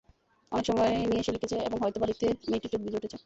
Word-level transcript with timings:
অনেক 0.51 0.65
সময় 0.65 0.91
নিয়ে 1.09 1.23
সে 1.23 1.31
লিখেছে 1.31 1.57
এবং 1.67 1.77
হয়তো-বা 1.81 2.07
লিখতে 2.07 2.25
মেয়েটির 2.49 2.71
চোখ 2.73 2.81
ভিজে 2.83 2.99
উঠেছে। 2.99 3.17